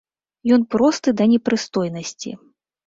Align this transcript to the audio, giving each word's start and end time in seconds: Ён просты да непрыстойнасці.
Ён 0.57 0.61
просты 0.75 1.15
да 1.21 1.29
непрыстойнасці. 1.35 2.37